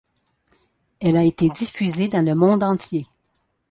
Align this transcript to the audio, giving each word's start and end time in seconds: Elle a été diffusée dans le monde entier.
Elle 0.99 1.15
a 1.15 1.23
été 1.23 1.47
diffusée 1.49 2.07
dans 2.07 2.25
le 2.25 2.33
monde 2.33 2.63
entier. 2.63 3.05